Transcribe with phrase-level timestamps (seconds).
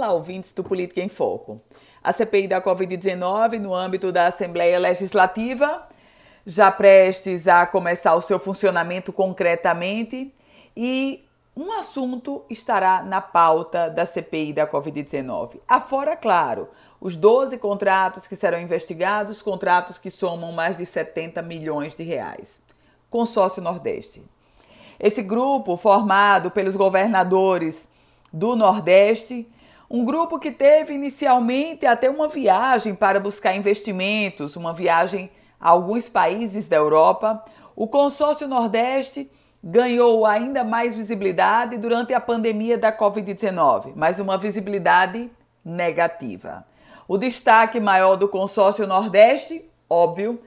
[0.00, 1.58] Olá, ouvintes do Política em Foco.
[2.02, 5.86] A CPI da Covid-19, no âmbito da Assembleia Legislativa,
[6.46, 10.32] já prestes a começar o seu funcionamento concretamente,
[10.74, 15.60] e um assunto estará na pauta da CPI da Covid-19.
[15.68, 21.94] Afora, claro, os 12 contratos que serão investigados, contratos que somam mais de 70 milhões
[21.94, 22.58] de reais.
[23.10, 24.22] Consórcio Nordeste.
[24.98, 27.86] Esse grupo, formado pelos governadores
[28.32, 29.46] do Nordeste,
[29.90, 36.08] um grupo que teve inicialmente até uma viagem para buscar investimentos, uma viagem a alguns
[36.08, 37.44] países da Europa.
[37.74, 39.28] O consórcio Nordeste
[39.62, 45.28] ganhou ainda mais visibilidade durante a pandemia da Covid-19, mas uma visibilidade
[45.64, 46.64] negativa.
[47.08, 50.40] O destaque maior do consórcio Nordeste, óbvio,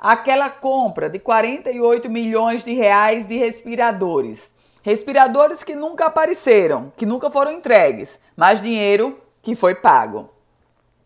[0.00, 4.57] aquela compra de 48 milhões de reais de respiradores
[4.88, 10.30] Respiradores que nunca apareceram, que nunca foram entregues, mas dinheiro que foi pago.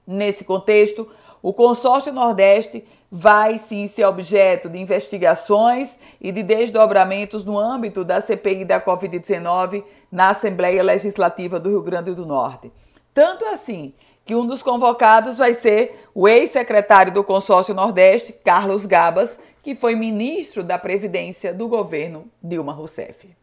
[0.07, 1.11] Nesse contexto,
[1.43, 8.21] o consórcio Nordeste vai sim ser objeto de investigações e de desdobramentos no âmbito da
[8.21, 12.71] CPI da Covid-19 na Assembleia Legislativa do Rio Grande do Norte.
[13.13, 13.93] Tanto assim
[14.25, 19.97] que um dos convocados vai ser o ex-secretário do consórcio Nordeste, Carlos Gabas, que foi
[19.97, 23.43] ministro da Previdência do governo Dilma Rousseff.